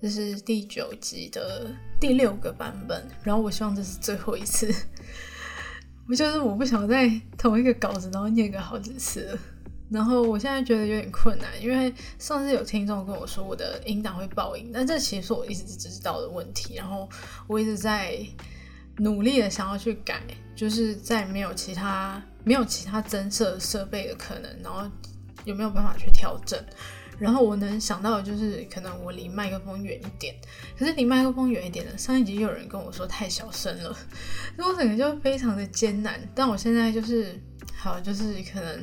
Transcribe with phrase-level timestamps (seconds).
[0.00, 4.72] 这是第九集的第六个版本，然后我希望这是最后一次。
[6.08, 9.38] 我 就是我不想在同一个稿子然后念个好几次。
[9.88, 16.74] 然后我现在觉得有点困难，因为上次有听众跟我说我的音档会爆音，但这其实是我一直知道的问题。
[16.74, 17.08] 然后
[17.46, 18.18] 我一直在
[18.96, 20.20] 努力的想要去改，
[20.56, 24.90] 就是在没有其他没有其他增设设备的可能，然后
[25.44, 26.60] 有没有办法去调整？
[27.18, 30.34] 然后我能想到的就是可能我离麦克风远一点，
[30.78, 33.96] 可是离麦克风远一点呢，上一集有人跟我说太小声了，
[34.56, 36.20] 所以我整个就非常的艰难。
[36.34, 37.40] 但我现在就是
[37.76, 38.82] 好，就是可能。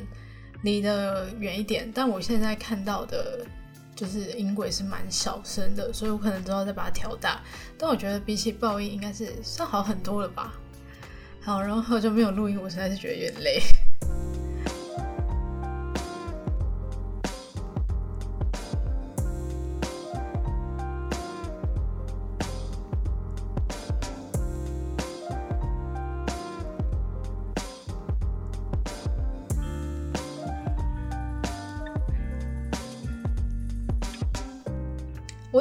[0.62, 3.44] 离得远一点，但我现在看到的，
[3.94, 7.42] 就是音轨是蛮小声的，所以我可能之后再把它调大。
[7.76, 10.54] 但我觉得比起爆音，应该是算好很多了吧。
[11.42, 13.60] 好，然后好久没有录音，我实在是觉得有点累。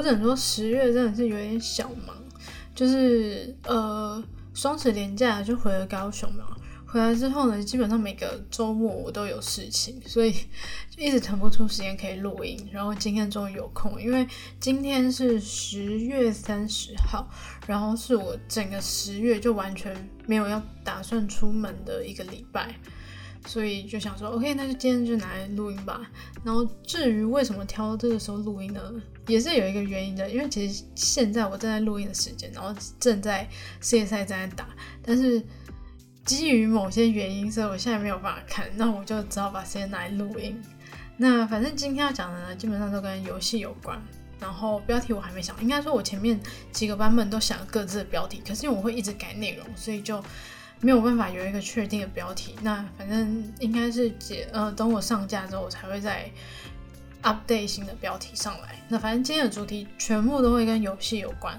[0.04, 2.16] 只能说十月真的是有点小忙，
[2.76, 4.24] 就是呃
[4.54, 6.46] 双十连假就回了高雄嘛，
[6.86, 10.32] 回来之后呢，基本上每个周末我都有事情，所以
[10.92, 12.70] 就一直腾不出时间可以录音。
[12.72, 14.28] 然后今天终于有空，因为
[14.60, 17.28] 今天是十月三十号，
[17.66, 22.76] 然后是我整个十月就完全没有要打算出门的一个礼拜。
[23.46, 26.02] 所以就想说，OK，那就今天就拿来录音吧。
[26.44, 28.82] 然后至于为什么挑这个时候录音呢，
[29.28, 30.30] 也是有一个原因的。
[30.30, 33.48] 因为其实现在我正在录音的时间，然后正在
[33.82, 34.68] 世界赛正在打，
[35.04, 35.44] 但是
[36.26, 38.70] 基于某些原因，所以我现在没有办法看。
[38.76, 40.60] 那我就只好把时间拿来录音。
[41.18, 44.02] 那反正今天要讲的呢，基本上都跟游戏有关。
[44.40, 46.40] 然后标题我还没想，应该说我前面
[46.72, 50.24] 几个版本都想各自的标题，可是因为我会一直改内容，所以就。
[50.84, 56.30] 没有办法有一个确定的标题，那反正应该是解呃，等我上架之后，我才会再
[57.22, 58.84] update 新的标题上来。
[58.90, 61.58] 那反正今天的主题全部都会跟游戏有关。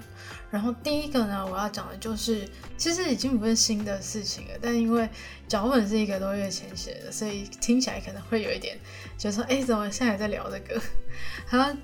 [0.51, 2.47] 然后第一个呢，我要讲的就是，
[2.77, 5.09] 其实已经不是新的事情了，但因为
[5.49, 8.79] 脚本是一个多月前写的，所以听起来可能会有一点，
[9.17, 10.81] 就说哎，怎么现在在聊这个？
[11.49, 11.75] 好，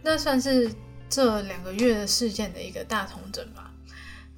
[0.00, 0.72] 那算是
[1.10, 3.67] 这两个月的事件的一个大同整吧。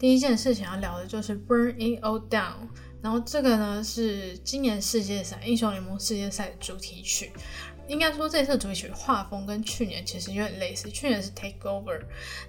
[0.01, 2.55] 第一件事情要聊的就是 Burn It All Down，
[3.03, 7.31] 然后这个呢是今年世界赛英雄联盟世界赛的主题曲，
[7.87, 12.01] 应该说这次主题曲画风跟去年其实有点类似，去年是 Take Over，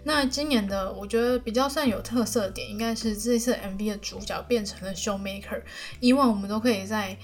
[0.05, 5.61] 那今年的我觉得比较算有特色的点，应该是这次 MV 的主角变成了 Showmaker，
[5.99, 7.17] 以往我们都可以在。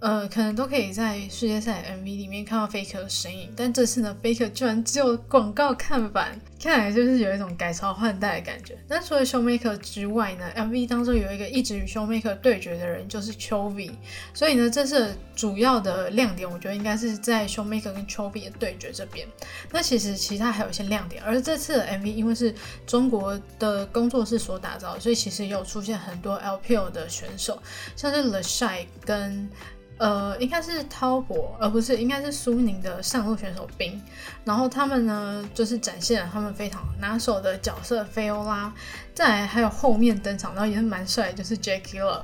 [0.00, 8.76] 呃，可能都可以在世界赛 MV 里面看到 Faker 的身影，但这次呢，Faker 居然只有广告看板，看来就是有一种改朝换代的感觉。
[8.86, 13.92] 那除了 Showmaker 之外呢，MV 当中有一个一直与 Showmaker 对决的人，就是 Chovy，
[14.34, 19.26] 所以呢，这次主要的亮点，我觉得应该是在 Showmaker 跟 Chovy 的对决这边。
[19.72, 22.54] 那其实其他还有一些亮点，而这次的 MV 因为是
[22.86, 27.58] 中国的工作室所打造，所以其实有出现很多 LPL 的选手，
[27.96, 29.48] 像是 The Shy 跟。
[29.96, 34.00] 呃，应该是滔博，而不是应该是苏宁的上路选手兵。
[34.44, 38.72] 然后他们呢，就是展现了他们非常拿手的角色菲欧拉。
[39.14, 42.22] 再还有后面登场，然后也是蛮帅，就是 Jackie Love。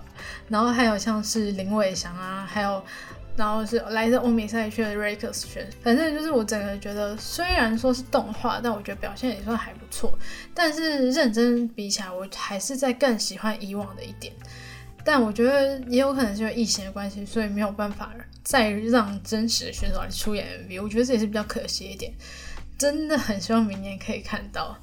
[0.49, 2.83] 然后还有像是林伟翔啊，还有
[3.37, 5.79] 然后是来自欧美赛区的 Rakers 选手。
[5.81, 10.13] 反正就是我整个觉得，虽然说是动画，但我觉得表现也算还不错。
[10.53, 14.35] 但是认真比起来，我还是在更喜欢以往的一点。
[15.05, 18.13] 但我觉得也有可能是因为疫情的关系，所以没有办法
[18.43, 20.83] 再让真实的选手来出演 MV。
[20.83, 22.13] 我觉得这也是比较可惜一点。
[22.79, 24.77] 真的很希望明年可以看到，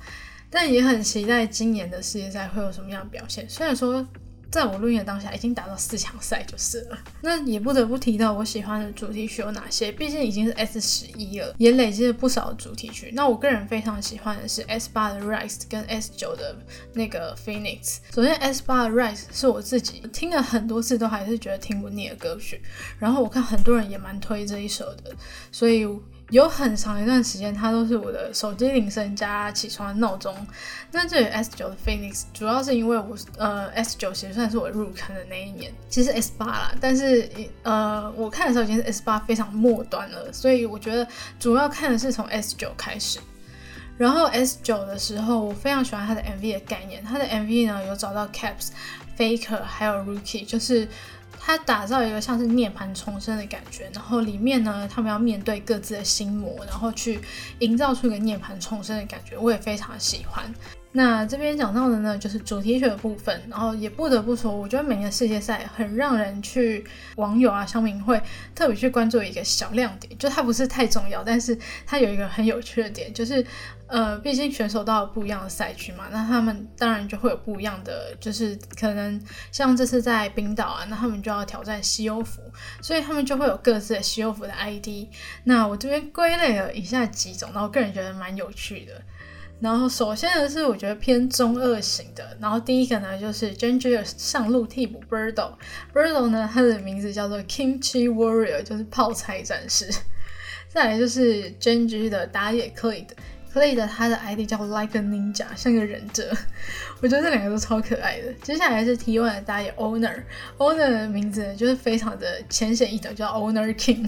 [0.49, 3.49] 但也很期待今年的世界赛会有什么样的表现。
[3.49, 4.07] 虽然说。
[4.49, 6.97] 在我录音的当下，已经打到四强赛就是了。
[7.21, 13.11] 那也不得不提到我喜欢的主题曲有哪些，毕竟已经是 S 十一了，也累积了不少主题曲。
[13.13, 16.55] 那我个人非常喜欢的是 S 八的 Rise 跟 S 九的
[16.93, 17.97] 那个 Phoenix。
[18.13, 22.61] 首先 S 八的 Rise 是我自己听了很多次都还是觉得听不腻的歌曲，
[22.97, 25.15] 然后我看很多人也蛮推这一首的，
[25.51, 25.87] 所以。
[26.29, 30.35] 有很长一段时间，它都是我的手机铃声加起床闹钟。
[30.91, 37.29] 那这 S 九的 Phoenix 主要是因为我呃 S 九其实算是我入坑的那一年，其实 S 八啦，但是
[37.63, 41.07] 呃我看的时候已经是 S 八非常末端了，所以我觉得
[41.39, 43.19] 主要看的是从 S 九开始。
[43.97, 48.67] 然后 S 九的时候，我非常喜欢它的 MV 的概念，它的 MV 呢有找到 Caps、
[49.17, 50.87] Faker 还有 Rookie，就是。
[51.47, 57.21] 他打造一个像是涅槃重生的感觉，然后里面呢，他们要面对各自的心魔，然后去
[57.59, 60.43] 营造出一个涅槃重生的感觉，我也非常喜欢。
[60.93, 66.83] 那这边讲到的呢，就是主题曲的部分，然后也不得不说，我觉得每年世界赛很让人去
[67.17, 68.19] 网友啊、乡民会
[68.55, 73.45] 特别去关注一个小亮点，就它不是太重要，但是它有一个很有趣的点，就是
[73.87, 82.41] 呃，毕竟选手到了不一样的赛区嘛，那他们当然就会有不一样的，就是可能像这次在冰岛啊，那他们就要挑战西欧服，
[82.81, 85.07] 所以他们就会有各自的西欧服的 ID。
[85.43, 88.93] 那我这边归类了以下几种，然后个人觉得蛮有趣的。
[89.59, 99.89] 然后首先呢是我觉得偏中二型的，然后第一个呢就是 g e n g e r 上路替补 Birdo，Birdo 呢他的名字叫做 Kimchi Warrior，就是泡菜战士。
[100.69, 106.31] 再来就是 g e n g e r 的打野 Clade，Clade 他的 ID 叫 Like a Ninja，像个忍者。
[107.01, 108.31] 我觉得这两个都超可爱的。
[108.43, 114.07] 接下来是 T1 的打野 Owner，Owner 的名字就是非常的浅显易懂，叫 Owner King。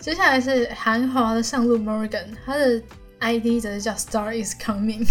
[0.00, 2.82] 接下来是韩华的上路 Morgan，他的
[3.24, 5.06] ID 则是叫 Star is coming，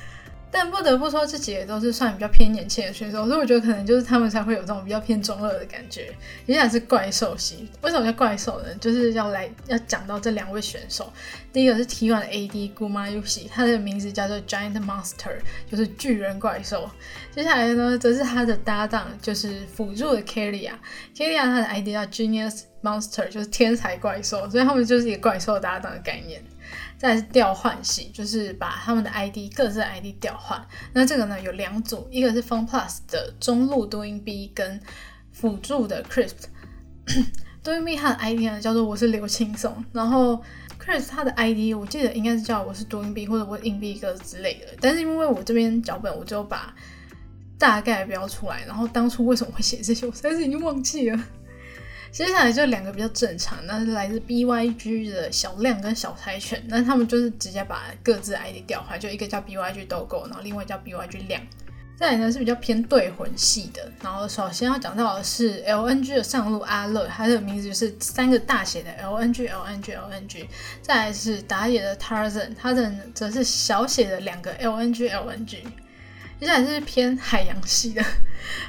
[0.50, 6.10] 但不得不说这几个都是算比较偏年轻的选手，所以我觉得可能就是他们才会有这种比较偏中二的感觉。
[6.46, 8.74] 接下来是怪兽系，为什么叫怪兽呢？
[8.80, 11.12] 就是要来要讲到这两位选手，
[11.52, 15.36] 第一个是 T1 的 AD Guma Yushi，他的名字叫做 Giant Monster，
[15.70, 16.90] 就是巨人怪兽。
[17.34, 26.42] 接下来呢，则是他的搭档，就是辅助的 Kelia，Kelia 他的 ID 叫 Genius Monster，就是天才怪兽，所以他们就是一个怪兽搭档的概念。
[26.98, 30.60] 再是调换系，就是把他们的 ID 各自的 ID 调换。
[30.92, 34.80] 那这个呢有两组，一个是 Phone Plus 的中路 Doing B 跟
[35.30, 36.48] 辅助的 Crisp。
[37.62, 40.42] Doing B 他的 ID 呢叫做我是刘青松，然后
[40.84, 44.66] Chris 他的 ID 我记得应该是叫我是 Doing B 或者我是硬币哥之类的。
[44.80, 46.74] 但是因为我这边脚本我就把
[47.58, 51.24] 大概标出来，然后当初为什么会写这些，我实在是已经忘记了。
[52.10, 61.40] 接下来就两个比较正常，那是来自 BYG 的小亮跟小柴犬，那他们就是直接把各自 ID 调换，就一个叫 BYG 豆狗，然后另外叫 BYG 亮。
[61.96, 70.46] 再来呢是比较偏对魂系的，然后首先要讲到的是 LNG 的上路阿乐，他的名字就是三个大写的 LNG LNG LNG。
[70.80, 75.64] 再来是打野的 Tarzan，他的则是小写的两个 LNG LNG。
[76.40, 78.02] 接下来是偏海洋系的，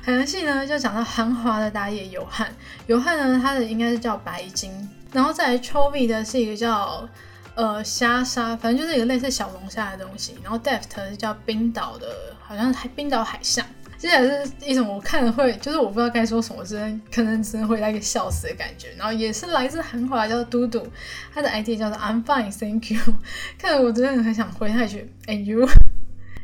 [0.02, 2.52] 海洋系呢就讲到韩华的打野尤汉，
[2.88, 4.72] 尤汉呢他的应该是叫白金，
[5.14, 7.08] 然后再来 Chovy 的是一个叫
[7.54, 12.08] 呃虾鲨，反正就是一个类似小龙虾的东西，然后 Deft 是叫冰岛的，
[12.42, 13.64] 好像海冰岛海象。
[14.00, 20.88] 接下来是一种我看了会，就是我不知道该说什么，只能可能只能回答一个笑死的感觉，然后也是来自韩华，叫嘟嘟，
[21.34, 23.00] 他的 ID 叫做 I'm fine, thank you，
[23.60, 25.70] 看了我真的很想回他一句 And you。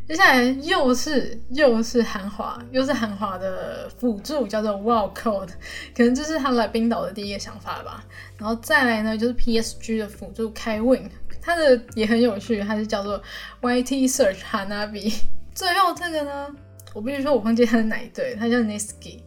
[0.08, 5.50] 接下来又是又是韩华，又是韩华的辅助，叫做 Wow Code，
[5.96, 8.06] 可能这是他来冰岛的第一个想法吧。
[8.38, 11.10] 然后再来呢，就是 PSG 的辅助 Kai Win，
[11.42, 13.20] 他的也很有趣，他是叫做
[13.62, 15.12] YT Search Hanabi。
[15.56, 16.56] 最后这个呢，
[16.94, 19.22] 我必须说我忘记他是哪一队，他叫 Nisky。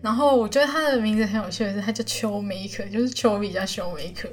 [0.00, 4.28] 然后我觉得他的名字很有趣的是，他叫秋梅克，就是秋比较秋梅克。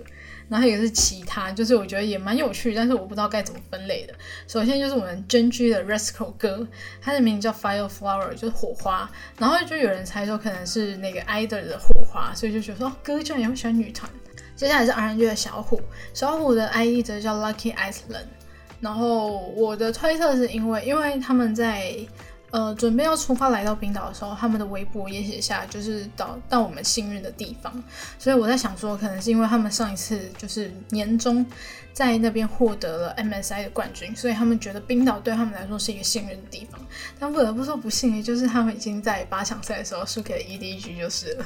[0.50, 4.14] 然后一个是其他，就是我觉得也蛮有趣，但是我不知道该怎么分类的。
[4.48, 6.68] 首先就是我们真居的 Resco 哥，
[7.02, 9.10] 他的名字叫 Fire Flower，就是火花。
[9.38, 14.12] 然后就有人猜说可能是那个 Idol 的火花，所以就觉得说哥居然也会喜欢女团。
[14.56, 15.80] 接下来是 RNG 的小虎，
[16.14, 18.26] 小虎的 ID 则叫 Lucky Island。
[18.82, 21.96] 然后我的推测是因为，因为他们在。
[22.52, 27.72] 呃，准备要出发来到冰岛的时候，他们的微博也写下，就是到到我们幸运的地方。
[28.18, 31.46] 所以我在想说，可能是因为他们上一次就是年终
[31.94, 36.80] 在那边获得了 MSI 的冠军，所以他们觉得冰岛对他们来说是一个幸运的地方。
[37.20, 41.46] 但不得不说不幸的就是他们已经在八强赛的时候输给了 EDG 就是了。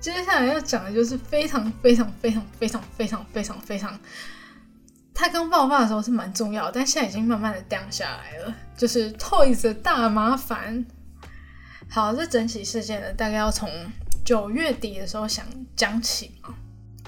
[0.00, 3.98] 接下来要讲的就是非常非常非常非常非常非常非常。
[5.14, 8.54] 它刚爆发的时候是蛮重要，但现在已经慢慢的降下来了。
[8.76, 10.84] 就是 Toys 的大麻烦。
[11.88, 13.68] 好，这整起事件呢，大概要从
[14.24, 15.44] 九月底的时候想
[15.76, 16.54] 讲起嘛。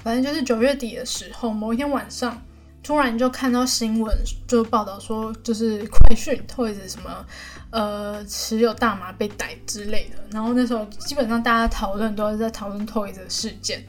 [0.03, 2.39] 反正就是九月底的时候，某一天晚上，
[2.83, 4.15] 突然就看到新闻，
[4.47, 7.25] 就报道说，就是快讯 Toys 什么，
[7.71, 10.23] 呃，持有大麻被逮之类的。
[10.29, 13.83] 然后那时候基本上大家讨论都是在讨论 Toys 的事件。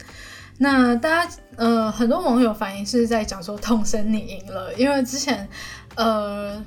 [0.57, 5.49] 那大家呃，很多网友反映是在讲说痛声你赢了，因为之前
[5.95, 6.63] 呃，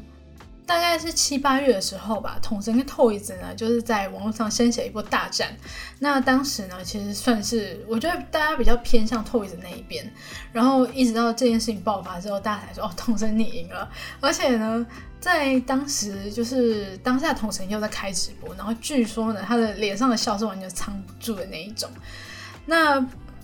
[0.66, 5.56] 大概是七八月的时候吧，童神跟 Toys 呢，就是在网络上掀起了一波大战。
[6.00, 10.12] 那当时呢，其实算是我觉得大家比较偏向 Toys 那一边。
[10.52, 13.88] 然后一直到这件事情爆发之后，大家才说哦，童神你赢了。
[14.20, 14.84] 而且呢，
[15.20, 21.88] 在当时就是当下统神又在开直播，然后据说呢，他的脸上的笑是完全藏不住的那一种。
[22.66, 23.00] 那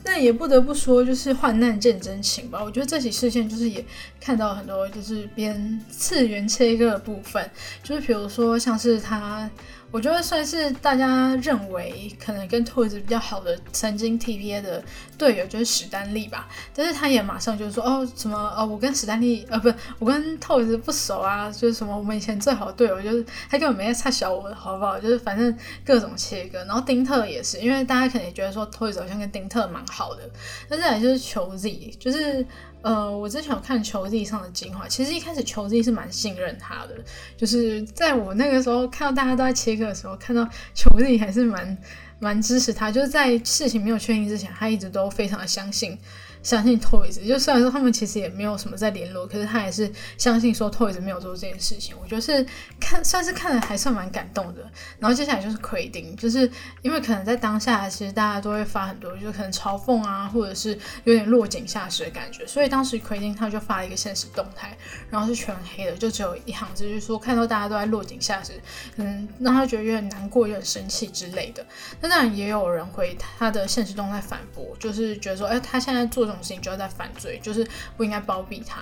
[0.07, 2.65] 那也不得不说，就是患难见真情吧。
[2.65, 3.85] 我觉得这起事件就是也
[4.19, 7.51] 看到很多就是边次元切割的部分，
[7.83, 9.51] 就是比如说像是他。
[9.97, 14.85] 我觉得算是大家认为可能跟 Toys 比较好的曾经 TVA 的
[15.17, 25.01] 队友就是史丹利吧，但是他也马上就说哦什么哦我跟史丹利呃不我跟 Toys 不熟啊，就是什么我们以前最好的队友就是他根本没在差小我的好不好？
[25.01, 30.29] 就是反正各种切割，然后丁特也是，因为大家可能也觉得说 Toys 好像跟丁特蛮好的，
[30.69, 32.45] 那再来就是球 Z 就是。
[32.87, 36.95] 呃，我之前有看球地上的精华，其实一开始球地是蛮信任他的，
[37.37, 41.77] 就是在我那个时候看到大家都在切割的时候，看到球地还是蛮
[42.21, 45.99] 蛮支持他，就是在事情没有确定之前，他一直都非常的相信。
[46.47, 51.97] 相信 Toys，就虽然说他们其实也没有什么在联络，可是他还是相信说 Toys 没有做这件事情。
[52.01, 52.47] 我觉得是
[52.79, 54.63] 看算是看了还算蛮感动的。
[55.01, 56.49] 然后接下来就是奎丁，就是
[56.83, 62.47] 因为可能在当下其实大家都会发很多，就可能嘲讽啊，或者是有点落井下石的感觉。
[62.47, 64.79] 所以当时奎丁他就发了一个现实动态，
[65.11, 68.53] 然后是全黑的，就只有一行字，就是说看到大家都在落井下石，
[68.99, 71.67] 嗯，让他觉得有点难过、有点生气之类的。
[72.01, 76.36] 那当然也有人回他的现实动态反驳，就是觉得说，哎，他现在做这种。
[76.43, 77.67] 事情就要在犯罪，就是
[77.97, 78.81] 不应该包庇他。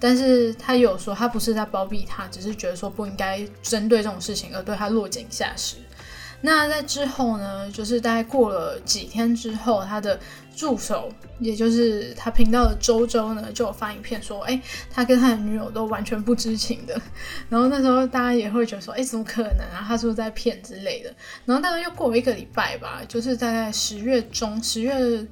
[0.00, 5.76] 但是他有说，他不是在包庇他，只是觉得说不应该针对这种事情而对他落井下石。
[6.42, 10.20] 那在之后呢，就是大概过了几天之后，他的
[10.54, 17.00] 助手，也就是他频道的周周呢，就有发影片说，哎，他跟他的女友都完全不知情的。
[17.48, 19.82] 然后那时候大家也会觉得说，哎，怎么可能啊？
[19.88, 21.14] 他是不是在骗之类的？
[21.46, 25.26] 然后大概又过了一个礼拜吧，就是大概十月中，十月。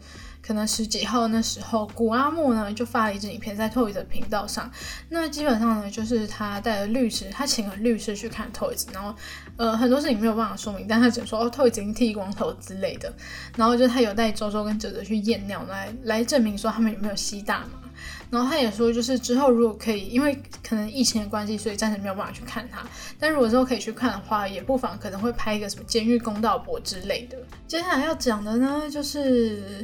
[0.53, 4.71] 可能十几号那时候，古阿莫呢就发了一支影片在 Toys 的频道上。
[5.09, 9.15] 那基本上呢，就是他带了律师，他请了律师去看 Toys，然后
[9.57, 13.11] 呃很多事情没有办法说明，但他只说哦 Toys 已经剃光头之类的。
[13.57, 17.79] 然后就他有带周周跟哲哲去验尿来来证明说他们有没有吸大麻。
[18.29, 22.83] 然后他也说，就是之后如果可以，因为可能疫情的关系，所以暂时没有办法去看他。
[23.19, 27.39] 但如果之后可以去看的话，也不妨可能会拍一个什么监狱公道博之类的。
[27.67, 29.83] 接下来要讲的呢，就是。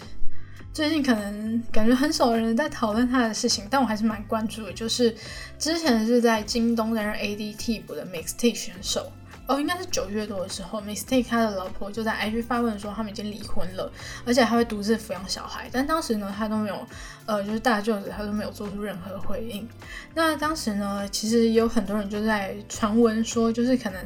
[0.79, 4.73] 最近可能感觉很少人在讨论他的事情，但我还是蛮关注的。
[4.73, 5.13] 就是
[5.59, 9.11] 之前是在京东担任 AD 替补的 Mistake 选手
[9.49, 13.91] 哦，应该是九月多的时候，Mistake 他的老婆就在 IG 发问说他们已经离婚了，
[14.25, 15.69] 而且他会独自抚养小孩。
[15.73, 16.87] 但当时呢，他都没有，
[17.27, 19.69] 呃，就是大舅子他都没有做出任何回应。
[20.15, 24.01] 那当时呢，其实有很多人就在传闻说，就是可能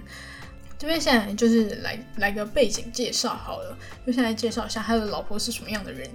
[0.79, 3.77] 这边现在就是来来个背景介绍好了，
[4.07, 6.11] 就现在介绍一下他的老婆是什么样的人。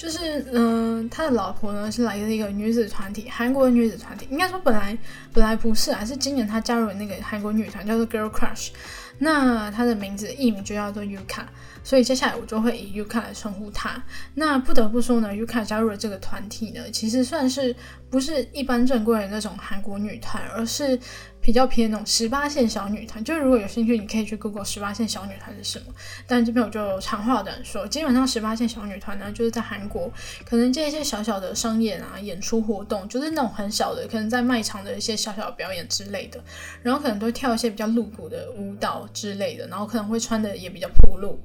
[0.00, 4.26] 就是，嗯，他的老婆呢是来自一个女子团体，韩国女子团体。
[4.30, 4.96] 应该说本来
[5.30, 8.70] 本来不是啊，是今年他加入了那个韩国女团，叫做 Girl Crush。
[9.18, 11.44] 那他的名字艺名就叫做 Yuka，
[11.84, 14.02] 所以接下来我就会以 Yuka 来称呼他。
[14.32, 17.76] 那不得不说呢，Yuka 加入了这个团体呢，其实算是
[18.08, 20.98] 不是一般正规的那种韩国女团，而是。
[21.40, 25.86] 比较偏那种十八线小女团，就是如果有兴趣，你可以去 Google 十八线小女团是什么。
[26.26, 30.12] 但这边我就长话短说，基本上十八线小女团呢，就是在韩国
[30.44, 36.42] 可能接一些小小的商演啊、演出活动，就是那种很小的，可能在卖场的一些小小的表演之类的，
[36.82, 41.40] 然后可能都跳一些比较露骨的舞蹈之类的，然后可能会穿的也比较暴露。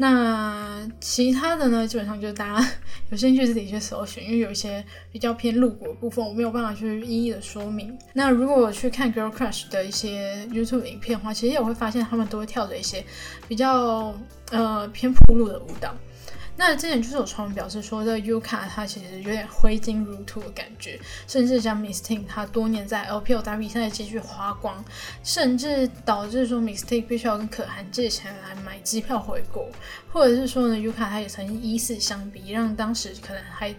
[0.00, 2.70] 那其他的呢，基本上就是大家
[3.10, 7.98] 有兴趣自己去搜寻，因为有一些比较偏露骨的部分，我没有办法去一一的说明。
[8.12, 13.04] 那如果我去看 Girl Crush 的一些 YouTube 影片的话，其实也会发现他们都会跳着一些
[13.48, 14.14] 比较
[14.52, 15.92] 呃偏铺路的舞蹈。
[16.60, 20.98] 那之前就是有传闻表示说，这 Yuka 他其实有点挥金如土的感觉，
[21.28, 24.84] 甚至将 Mistake 他多年在 LPL 打比赛继续花光，
[25.22, 29.70] 甚至导致说 Mistake 必须要跟可汗借钱来买机票回国，
[30.12, 33.72] 或者是说呢，Yuka 他也曾经以死相逼，让当时可能还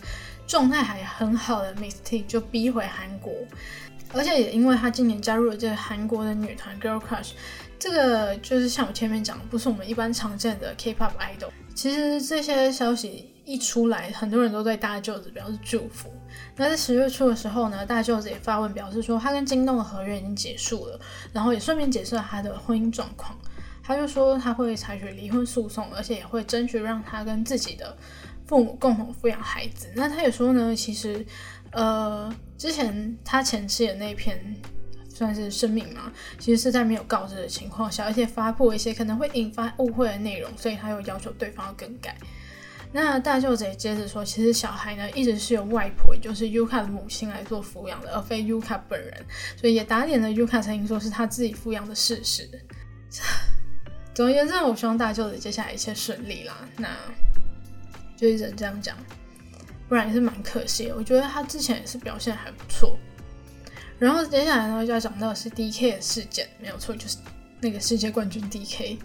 [0.47, 3.33] 状态还很好的 Mistake 就逼回韩国，
[4.13, 7.31] 而且也因为他今年加入了这个韩国的女团 Girl Crush，
[7.77, 11.49] 这个就是像我前面讲的，不是我们一般常见的 K-pop idol。
[11.79, 16.11] 其实这些消息一出来，很多人都对大舅子表示祝福。
[16.57, 20.99] 那在十月初的时候呢，大舅子也发文表示说，他跟京东的合约已经结束了，
[21.31, 23.33] 然后也顺便解释了他的婚姻状况。
[23.81, 27.95] 他就说他会采取离婚诉讼，而且也会争取让他跟自己的
[28.45, 29.87] 父母共同抚养孩子。
[29.95, 31.25] 那他也说呢，其实
[31.71, 34.37] 呃，之前他前妻的那篇。
[35.19, 36.09] 算是声明嘛，
[36.39, 42.15] 其实是在没有告知的情况下，而且发布一些可能会引发误会的内容，所以他又要求对方要更改。
[42.93, 49.13] 那大舅子也接着说，其实小孩呢一直是由外婆，也就是 Yuka 的母亲来做抚养的，而非 Yuka 本人，
[49.57, 52.49] 所以也打脸了 Yuka 曾经说是他自己抚养的事实。
[54.15, 56.55] 总而言之，我希望大舅子接下来一切顺利啦。
[56.77, 56.87] 那
[58.15, 58.95] 就一直这样讲，
[59.89, 60.91] 不然也是蛮可惜。
[60.95, 62.97] 我觉得他之前也是表现还不错。
[63.99, 67.17] 然后接下来呢，就要讲到的是 DK 的事件，没有错，就是
[67.59, 68.97] 那个世界冠军 DK。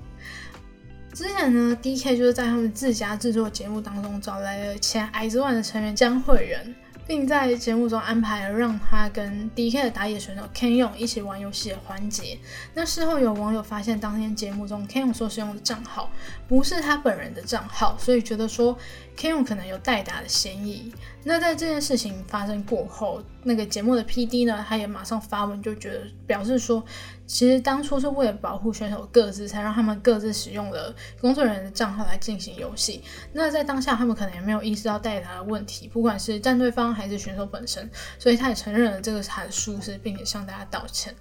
[1.13, 6.75] 之前呢，DK 就是在他们自家制作节目当中找来了前矮子万的成员江惠仁。
[7.07, 12.39] 并在节目中安排了让他跟 DK 的打野选手 Kenyon 一起玩游戏的环节。
[12.73, 16.11] 那事后有网友发现，当天节目中 Ken Yong 所使用的账号
[16.49, 18.75] 不是他本人的账号，所以觉得说
[19.17, 20.93] Ken Yong 可能有代打的嫌疑。
[21.23, 26.85] 那在这件事情发生过后，那个节目的 PD 呢，他也马上发文，就觉得表示说，
[27.27, 33.03] 其实当初是为了保护选手各自，才让他们各自使用了工作人员的账号来进行游戏。
[33.33, 41.15] 那在当下，他们可能也没有意识到代打的问题，不管是战队方还是选手本身，所以他也承认了这个函数是，并且向大家道歉。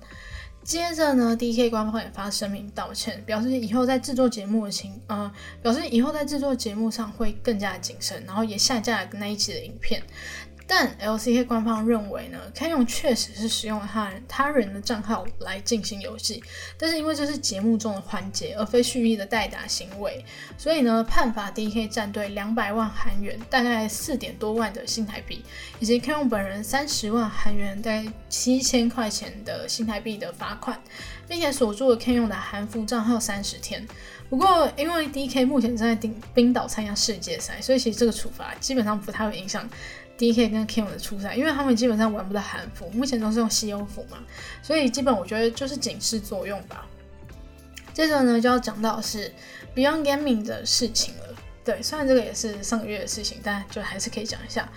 [0.64, 10.02] 接着呢，DK 官方也发声明道歉，表示以后在制作节目的情，呃，表示以后在制作节目上会更加谨慎，然后也下架了那一期的影片。
[10.68, 16.44] 但 LCK 官方认为呢，K 用确实是使用了他他人的账号来进行游戏，
[16.78, 20.24] 但是因为这是节目中的环节，而非蓄意的代打行为，
[20.58, 25.44] 所以呢，判罚 DK 战队两百万韩元，大概四点多万的新台币，
[25.80, 30.82] 以及 K 用本人三十万韩元，大概七千块钱的新台币的罚款，
[31.28, 33.86] 并且锁住了 K 用的韩服账号三十天。
[34.30, 39.70] 不过，因为 DK 目前正在冰冰岛参加世界赛，所以其实这个处罚基本上不太会影响。
[40.24, 44.20] D.K 跟 Kim 的出赛，因为他们基本上玩不到韩服，目前都是用西欧服嘛，
[44.62, 46.88] 所以基本我觉得就是警示作用吧。
[47.92, 49.30] 接着呢，就要讲到是
[49.76, 51.36] Beyond Gaming 的事情了。
[51.66, 54.70] 对，虽然这个也是上个月的事情，但就还是可以讲一下。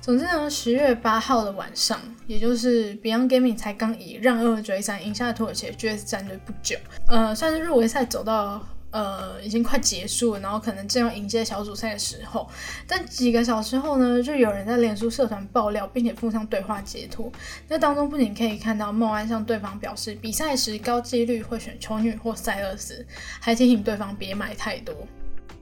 [0.00, 6.76] 总之呢，十月八号的晚上，也就是 Beyond Gaming 才刚以让二追三赢下土耳其 G.S 战队不久，
[7.06, 8.66] 呃，算是入围赛走到。
[8.90, 12.48] 呃，已经快结束了，然后可能正要迎接小组赛的时候，
[12.86, 17.30] 但几个小时后呢，就有人在脸书社团爆料，并且附上对话截图。
[17.68, 23.04] 那当中不仅可以看到孟安向对方表示，比赛时高几率会选球女或塞勒斯，
[23.40, 24.94] 还提醒对方别买太多。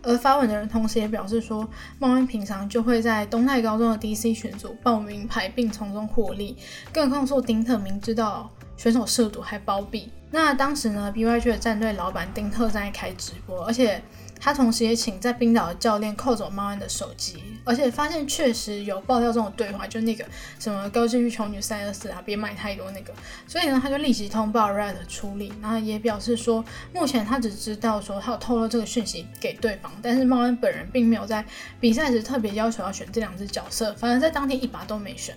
[0.02, 6.56] 而发文的人同时也表示说，孟安平常就会在东泰高中的 DC 群组报名牌，并从中获利。
[6.92, 10.10] 更控诉丁特明知道选手涉赌还包庇。
[10.30, 14.02] 那当时呢，BYG 的战队老板丁特在开直播，而且
[14.40, 20.24] 他同时也请在冰岛的教练扣走猫安的手机，而且发现确实有爆料这种对话，就那个
[20.58, 23.14] 什么高级欲求女三二四啊，别买太多那个，
[23.46, 26.62] 所以呢，他就立即通报 Red 处理，然后也表示说，
[26.92, 31.42] 目前他只知道说他有透露这个讯息给对方，但是猫安本人并没有在
[31.80, 35.34] 比赛时特别要求要选这两只角色，反而在当天一把都没选。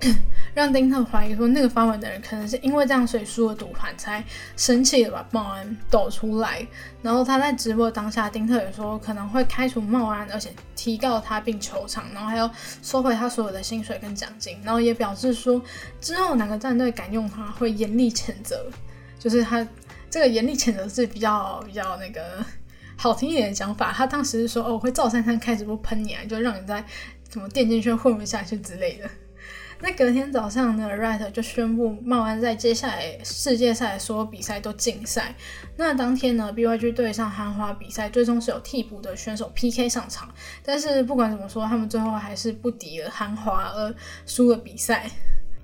[0.54, 4.22] 让丁特怀疑说，那个发文的人可能是因为这样，所以输了赌盘才
[4.56, 6.66] 生气的把茂安抖出来。
[7.02, 12.50] 然后他在直播当下，丁特也说可能会开除茂安，而且提告他并求偿，然后还要
[12.82, 14.58] 收回他所有的薪水跟奖金。
[14.62, 15.60] 然后也表示说，
[16.00, 18.66] 之后哪个战队敢用他，会严厉谴责。
[19.18, 19.66] 就是他
[20.10, 22.44] 这个严厉谴责是比较比较那个
[22.96, 23.92] 好听一点的讲法。
[23.92, 26.84] 他当时是说，哦，我会赵珊珊开直播喷你啊，就让你在
[27.30, 29.08] 什么电竞圈混不下去之类的。
[29.78, 35.34] 那隔天早上呢，Right 就宣布茂安在接下来世界赛所有比赛都禁赛。
[35.76, 40.28] 那当天呢，BYG 对上韩华比赛，最终是有替补的选手 PK 上场，
[40.64, 45.10] 但是不管怎么说，他们最后还是不敌了韩华而输了比赛。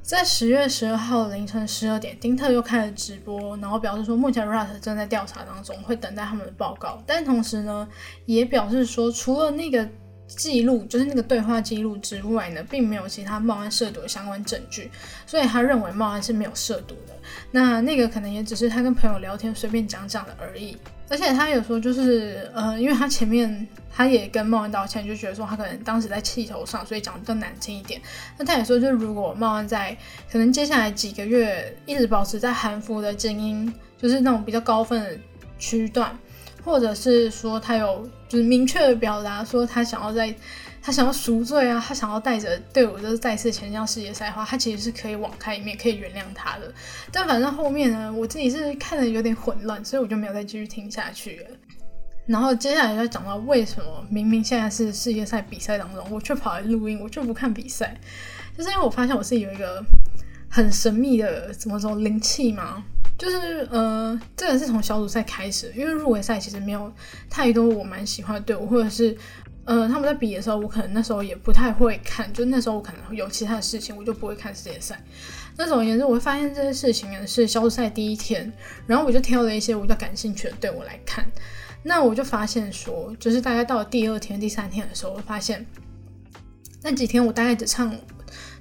[0.03, 7.03] 在十月十二号凌晨十二点，丁特又开了直播，然后表示说，目前 Right 正在调查当中，会等待他们的报告。
[7.07, 7.89] 但同时呢，
[8.27, 9.89] 也表示说，除了那个。
[10.37, 14.91] 记录就是那个对话记录之外呢，并没有其他冒安涉毒的相关证据，
[15.27, 17.15] 所以他认为冒安是没有涉毒的。
[17.51, 20.77] 那那个可能也只是他跟朋友聊天随便讲讲的而已。
[21.09, 28.01] 而且他有说，就是呃，因为他前面他也跟冒案道歉，就觉得说他可能当时在气头上，所以讲的更难听一点。
[28.39, 29.95] 那他也说，就是如果冒案在
[30.31, 35.19] 可能接下来几个月一直保持在韩服的精英，就是那种比较高分的
[35.59, 36.19] 区段。
[36.65, 40.35] 或者是说他有就是明确的表达说他想要在
[40.81, 46.73] 他想要赎罪啊，他想要带着队伍就是再次前向世界赛的话，他其实是可以网开一面，可以原谅他的。
[47.11, 51.47] 但反正后面呢，我自己是看的有点混乱，所以我就没有再继续听下去了。
[52.27, 57.99] 然后接下来就讲到为什么明明现在是世界赛比赛当中，我却跑来录音，我就不看比赛，
[58.57, 59.85] 就是因为我发现我是有一个。
[60.55, 62.85] 很神秘的怎么说灵气嘛？
[63.23, 66.93] 就是呃，这个是从小组赛开始，因为入围赛其实没有
[67.31, 69.17] 太多我蛮喜欢的队伍，或者是
[69.65, 75.01] 呃他们在比的时候，我可能那时候也不太会看，就那时候我可能有其他的事情，我就不会看世界赛。
[75.57, 78.53] 那总而言之，我会发现这些事情呢是小组赛第一天，
[78.89, 81.25] 然后我就挑了一些我比较感兴趣的队伍来看。
[81.85, 85.65] 那我就发现说，就是大概到了第二天、第三天的时候，我发现
[86.83, 87.95] 那几天我大概只唱，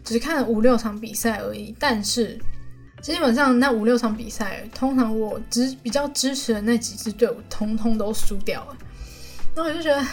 [0.03, 2.39] 只看了五六场比赛而已，但是。
[3.01, 8.77] 基本上那五六场比赛，通常我支比较支持的那几支队伍，通通都输掉了。
[9.55, 10.05] 那我就觉得，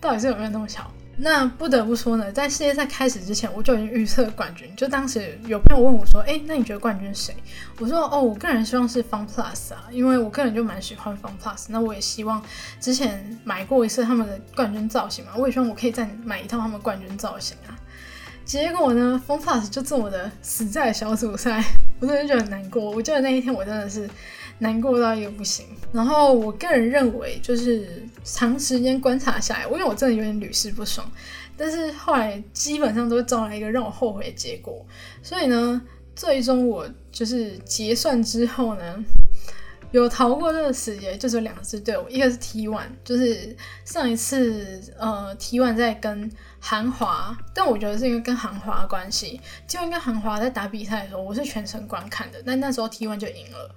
[0.00, 0.90] 到底是有没有那么巧？
[1.20, 4.70] 那不得不说呢，在世界赛开始之前，我就已经预测冠军。
[4.76, 7.34] 就当时有朋友问我说：“哎，那你觉得冠军谁？”
[7.80, 11.66] 我说：“哦，我个人希望是 Fun Plus 啊，因为我个人就蛮喜欢 Fun Plus。
[11.70, 12.40] 那我也希望
[12.80, 17.74] 之前买过一次他们的冠军造型嘛，我也希望我可以再买一套他们冠军造型啊。”
[18.48, 21.62] 结果呢，Fun Plus 就这么的死在小组赛。
[22.00, 24.08] 我真的觉得很难过，我记得那一天我真的是
[24.60, 25.66] 难过到一个不行。
[25.92, 31.06] 然后我个人认为，就是长时间观察下来，因为我真的有点屡试不爽，
[31.58, 34.82] 但是后来基本上都会招来一个让我后悔的结果。
[35.22, 35.82] 所以呢，
[36.16, 39.04] 最终我就是结算之后呢。
[39.90, 43.56] 有逃过这个死劫，就是两支队伍，一个是 T1，就是
[43.86, 53.74] 上一次呃 T1 在跟韩华，但我觉得是因为跟韩华关系，T One 跟韩华在打比赛的时候，我是全程观看的，但那时候 T One 就赢了，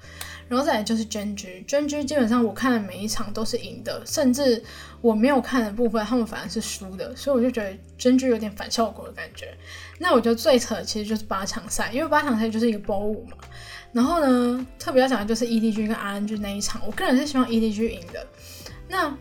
[0.47, 4.63] 然后再来就是 GEN G，GEN G 基本上我看的每一场都是赢的，甚至
[4.99, 9.55] 我没有看的部分，他们反而是输的，所以我就觉得 GEN G 有点反效果的感觉。
[9.99, 13.37] 那我觉得最扯的其实就是八强赛，因为八强赛就是一个包五嘛。
[13.93, 18.25] 然后呢，特别要讲的就是 EDG 跟 RNG 那一场，我个人是希望 EDG 赢的。
[18.87, 19.15] 那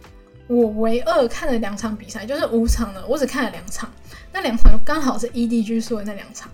[0.51, 3.89] 我唯二看了两场比赛，就是五场的，我只看了两场，
[4.33, 6.51] 那两场刚好是 EDG 输的那两场。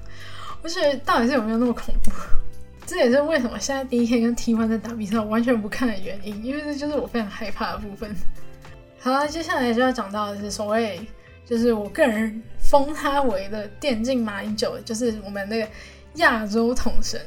[0.63, 2.11] 我觉得到底是有没有那么恐怖？
[2.85, 8.15] 这也是为什么现在第一天跟 T1 在打比赛，我完全不看的原因，因为这就是我非常害怕的部分。
[9.01, 11.01] 好了，接下来就要讲到的是所谓，
[11.47, 15.67] 就是我个人封他为的电竞马英九，就是我们那个
[16.17, 17.19] 亚洲统神。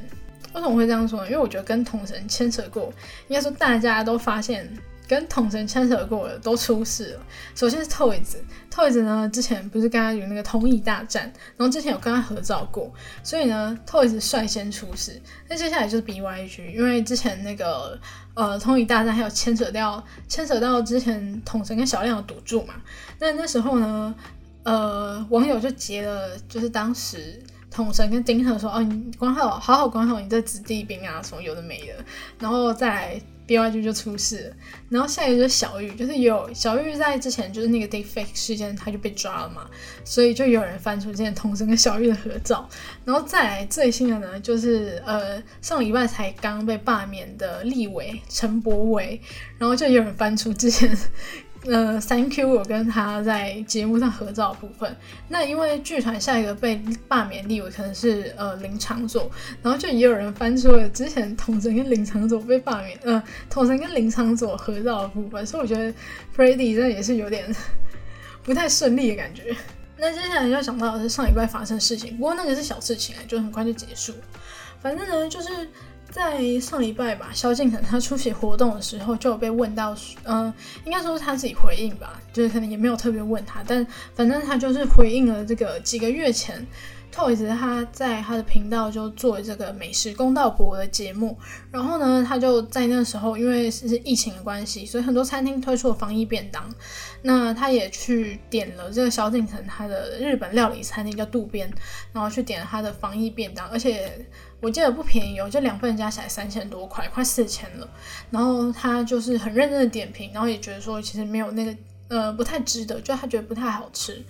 [0.54, 1.26] 为什么会这样说呢？
[1.28, 2.94] 因为我觉得跟统神牵扯过，
[3.28, 4.72] 应该说大家都发现
[5.10, 7.22] 跟统神牵扯过的都出事了。
[7.56, 11.24] 首先是 Toys，Toys 呢之前不是跟他有那个同意大战，
[11.58, 12.94] 然后之前有跟他合照过，
[13.24, 15.20] 所以呢 Toys 率先出事。
[15.48, 18.00] 那接下来就是 BYG，因为之前那个
[18.36, 22.76] 呃同意大战还有牵扯掉牵扯到之前统神跟小亮的赌注嘛。
[23.18, 24.14] 那那时候呢，
[24.62, 27.42] 呃网友就截了，就是当时。
[27.72, 31.94] 统神跟丁特说：“哦，你管好，好好管好你这子弟兵啊，什么有的没的。”
[32.40, 34.56] 然后再 BYG 就出事了。
[34.90, 39.68] 然后下一个就是小玉，就是有小玉在之前就是那个 defect 事件，他就被抓了嘛，
[40.06, 42.70] 所以就有人翻出之前童生跟小玉的合照。
[43.04, 49.20] 然后再来最新的呢，就是呃上礼拜才刚被罢免的立委陈柏伟，
[49.58, 50.96] 然后就有人翻出之前。
[51.66, 54.96] 呃，Thank you，我跟他在节目上合照的部分。
[55.28, 59.30] 那因为剧团下一个被罢免立委可能是呃林长佐，
[59.62, 65.46] 然后就也有人翻出了之前统神跟林长佐被罢免，呃，统神跟林长佐合照的部分。
[65.46, 65.94] 所以我觉得
[66.36, 67.54] Freddy 真的也是有点
[68.42, 69.54] 不太顺利的感觉。
[69.98, 74.14] 那接下来要讲到的是上礼拜发生的事情，不过那个是小事情啊，就很快就结束。
[74.82, 75.50] 反正呢，就是。
[76.12, 80.52] 在上礼拜吧，萧敬腾他出席活动的时候就有被问到，嗯，
[80.84, 86.66] 应该说是他自己回应吧，就是可能也没有特别问他，但反正他就是回应了这个几个月前
[87.14, 91.38] ，Toys 他在他的频道就做这个美食公道博的节目，
[91.72, 96.68] 然后呢，他就在那时候因为是疫情的关系，所以很多餐厅推出了防疫便当，
[97.22, 101.72] 那他也去点了这个萧敬腾他的日本料理餐厅叫渡边，
[102.12, 104.26] 然后去点了他的防疫便当，而且。
[104.62, 107.90] 我记得不便宜哦，就两份加起来三千多块，快四千了。
[108.32, 111.76] 然后他就是很认真的点评，然后也觉得说其实没有那个
[112.08, 114.24] 呃不太值得，就他觉得不太好吃。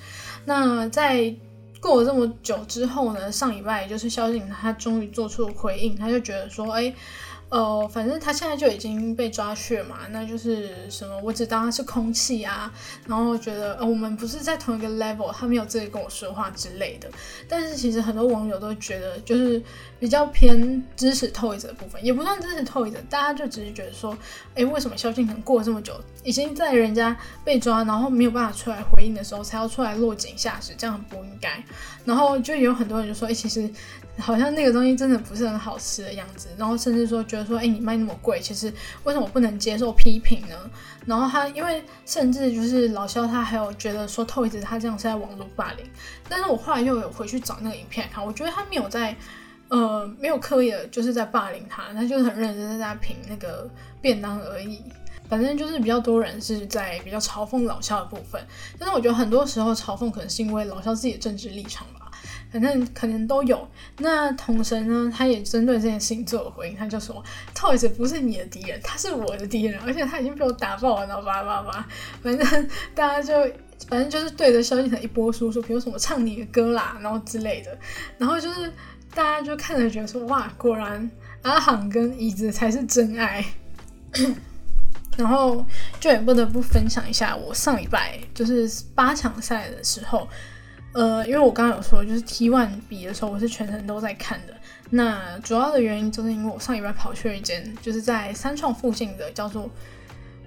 [0.46, 1.34] 那在
[1.82, 6.94] 过了这么久之后呢，上礼拜就是萧敬腾他终于做出了回应，他就觉得说，哎。
[7.50, 12.72] 呃，反正他现在就已经被抓去了嘛，那就是什么，我只当他是空气啊，
[13.08, 17.10] 然后觉得呃我们不是在同一个 level，他没有资格跟我说话之类的。
[17.48, 19.60] 但是其实很多网友都觉得，就是
[20.00, 24.16] 比较偏支持 Toys 的部分，也不算支持 Toys，大家就只是觉得说，
[24.54, 31.64] 哎，为什么萧敬腾过了这么久，已经在人家被抓，然后没有办法出来回应的时候，才要出来落井下石，这样很不应该。
[32.06, 33.68] 然后就有很多人就说，哎，其实。
[34.18, 38.74] 好像那个东西真的不是很好吃的样子，然后甚至说觉说，哎，你卖那么贵，其实
[39.04, 40.56] 为什么不能接受批评呢？
[41.06, 45.86] 然后他因为甚至就是老肖他还有觉得说透一直他这样是在网络霸凌，
[46.28, 49.16] 但是我后来又有回去找那个影片看，我觉得他没有在
[49.70, 53.70] 呃没有刻意的就是在霸凌他，他就是很认真在评那个
[54.02, 54.82] 便当而已。
[55.30, 58.44] 反正就是比较多人是在比较嘲讽老肖的部分，
[58.80, 62.09] 但是我觉得很多时候嘲讽可能是因为老肖自己的政治立场吧，
[62.52, 63.68] 反正可能都有。
[63.98, 67.24] 那同神呢，他也针对这件事情做了回应，他就说
[67.56, 71.88] ：“Toys 不是你的敌人，他是我的敌人，而且他已经被我打爆了，然后叭叭叭，
[72.22, 73.34] 反正大家就
[73.88, 77.78] 反正就是对着萧敬腾一波输出，比如什么唱你的歌啦，然后之类的，
[78.18, 78.72] 然后就是
[79.14, 81.10] 大家就看着觉得说哇，果然
[81.44, 83.46] 阿航跟椅子才是真爱。”
[85.18, 85.66] 然后
[86.00, 90.26] 就也不得不分享一下，我上礼拜就是八强赛的时候，
[90.92, 94.54] 呃，因为我刚刚有说，就是 T one 比的时候，我是全程都在看的。
[94.90, 99.70] 那主要的原因就是因为我上礼拜跑去了一间，就是在三创附近的，叫做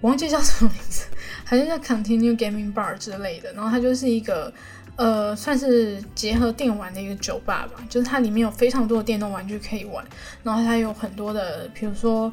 [0.01, 1.07] 我忘记叫什么名字，
[1.45, 3.53] 好像叫 Continue Gaming Bar 之类的。
[3.53, 4.53] 然后它就是一个
[4.97, 10.05] 呃，算是结合电玩的一个酒吧吧，就是它里面有非常多的电动玩具可以玩，
[10.43, 12.33] 然后它有很多的，比如说。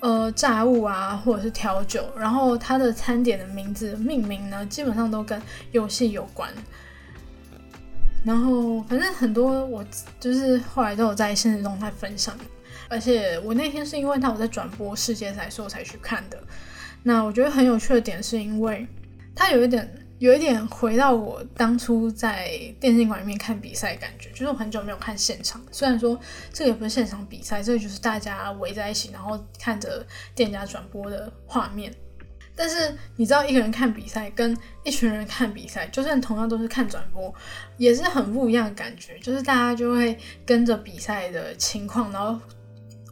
[0.00, 5.40] 呃，炸物啊，或者是调酒，然后它的餐点的名字命名呢，基本上都跟
[5.72, 6.48] 游戏有关。
[8.26, 9.86] 然后反正很多我
[10.18, 12.36] 就是后来都有在现实中在分享，
[12.90, 16.36] 而且我那天是因为他我在转播世界赛，所以我才去看的。
[17.04, 18.84] 那我觉得很有趣的点是因为
[19.34, 20.02] 他有一点。
[20.18, 25.62] 有一点回到我当初在电竞馆里面看比赛感觉，就是我很久没有看现场。
[25.70, 26.18] 虽然说
[26.54, 31.94] 这个也不是现场比赛，这个就是大家围在一起，然后看着店家转播的画面。
[32.56, 37.32] 但是你知道，一个人看比赛跟一群人看比赛，就算同样都是看转播，
[37.76, 39.18] 也是很不一样的感觉。
[39.18, 42.40] 就是大家就会跟着比赛的情况，然后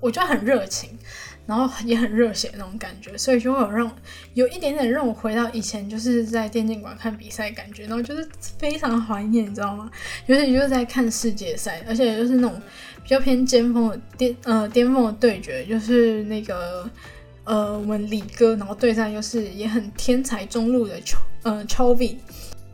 [0.00, 0.98] 我觉得很热情。
[1.46, 3.94] 然后也很热血那种感觉，所以就会有让
[4.32, 8.26] 有一点点让我回到以前就是在电竞馆看比赛感觉，然后就是
[8.58, 9.90] 非常怀念，你知道吗？
[10.24, 12.58] 尤其就是在看世界赛，而且就是那种
[13.02, 16.88] 比较偏巅峰的巅呃巅峰的对决，就是那个
[17.44, 22.18] 呃我们李哥，然后对战又是也很天才中路的丘呃丘比。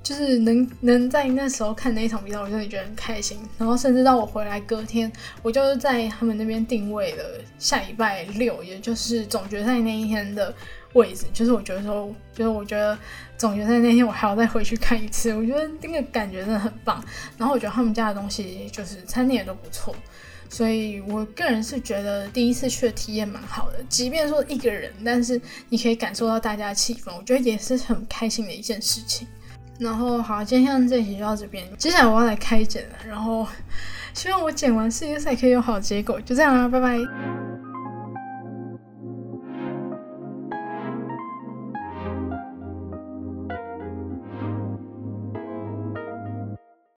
[0.03, 3.39] 就是能能在那时候看那一场比赛，我真的觉得很开心。
[3.59, 7.25] 然后甚至到我回来隔天，我就是在他们那边定位了
[7.59, 10.53] 下礼拜六，也就是总决赛那一天的
[10.95, 11.27] 位置。
[11.35, 12.99] 就是我觉得说，就是我觉得
[13.37, 17.05] 总决赛那天我还要再回去看一次，我觉得那个感觉真的很棒。
[17.37, 19.95] 然后我觉得他们家的东西就是餐点也都不错，
[20.51, 23.79] 所以我个人是觉得第一次去的体验蛮好的。
[23.89, 29.27] 即便说一个人，但是你可以感受到大家的气氛，我觉得也是很开心的一件事情。
[29.79, 31.65] 然后好，今天这期就到这边。
[31.79, 33.47] 接下来我要来开剪了，然后
[34.13, 36.21] 希望我剪完世界赛可以有好结果。
[36.21, 36.99] 就这样啦，拜拜。